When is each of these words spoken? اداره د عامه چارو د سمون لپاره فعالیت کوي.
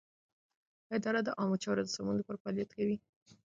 اداره 0.95 1.19
د 1.23 1.29
عامه 1.39 1.57
چارو 1.63 1.81
د 1.85 1.89
سمون 1.95 2.15
لپاره 2.17 2.41
فعالیت 2.43 2.69
کوي. 2.77 2.95